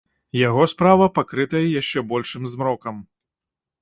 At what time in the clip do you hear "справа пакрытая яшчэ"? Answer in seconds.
0.71-2.05